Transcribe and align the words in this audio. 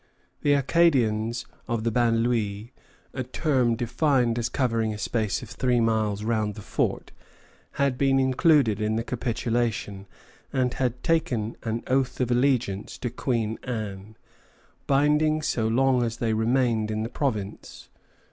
The 0.41 0.53
Acadians 0.53 1.45
of 1.67 1.83
the 1.83 1.91
banlieue 1.91 2.71
a 3.13 3.23
term 3.23 3.75
defined 3.75 4.39
as 4.39 4.49
covering 4.49 4.95
a 4.95 4.97
space 4.97 5.43
of 5.43 5.49
three 5.51 5.79
miles 5.79 6.23
round 6.23 6.55
the 6.55 6.63
fort 6.63 7.11
had 7.73 7.99
been 7.99 8.19
included 8.19 8.81
in 8.81 8.95
the 8.95 9.03
capitulation, 9.03 10.07
and 10.51 10.73
had 10.73 11.03
taken 11.03 11.55
an 11.61 11.83
oath 11.85 12.19
of 12.19 12.31
allegiance 12.31 12.97
to 12.97 13.11
Queen 13.11 13.59
Anne, 13.61 14.17
binding 14.87 15.43
so 15.43 15.67
long 15.67 16.01
as 16.01 16.17
they 16.17 16.33
remained 16.33 16.89
in 16.89 17.03
the 17.03 17.07
province. 17.07 17.87